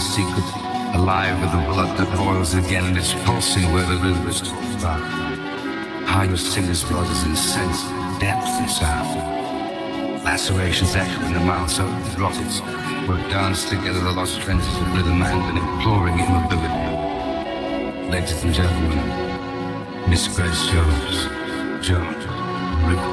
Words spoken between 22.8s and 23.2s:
Rick.